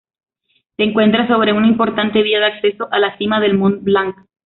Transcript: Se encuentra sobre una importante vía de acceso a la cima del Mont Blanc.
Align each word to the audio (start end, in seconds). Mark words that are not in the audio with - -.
Se 0.77 0.81
encuentra 0.83 1.27
sobre 1.27 1.53
una 1.53 1.67
importante 1.67 2.23
vía 2.23 2.39
de 2.39 2.47
acceso 2.47 2.87
a 2.91 2.97
la 2.97 3.15
cima 3.19 3.39
del 3.39 3.55
Mont 3.55 3.83
Blanc. 3.83 4.15